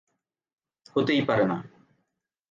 হতেই 0.95 1.21
পারে 1.21 1.45
না! 1.45 1.57